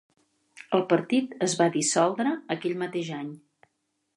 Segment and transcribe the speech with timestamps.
[0.77, 3.29] El partit es va dissoldre aquell mateix any.